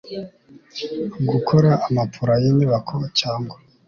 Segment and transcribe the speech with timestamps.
[1.29, 3.55] gukora amapula y inyubako cyangwa